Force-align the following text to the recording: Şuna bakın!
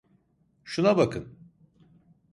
Şuna 0.63 0.97
bakın! 0.97 1.37